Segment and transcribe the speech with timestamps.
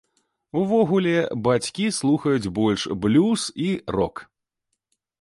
[0.61, 1.13] Увогуле,
[1.49, 4.29] бацькі слухаюць больш блюз і рок.